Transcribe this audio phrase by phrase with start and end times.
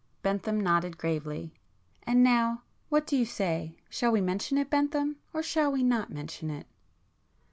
[0.23, 1.53] Bentham nodded gravely.
[2.07, 6.65] "And now what do you say—shall we mention it Bentham?—or shall we not mention it?"